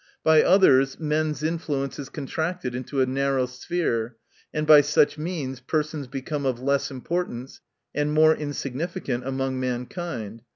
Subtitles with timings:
[0.23, 4.15] —By others, men's influence is contracted into a narrow sphere,
[4.51, 7.61] and by such means persons become of less importance,
[7.93, 10.41] and more insignificant among mankind.